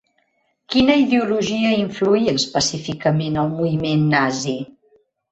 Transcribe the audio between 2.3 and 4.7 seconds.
específicament el moviment nazi?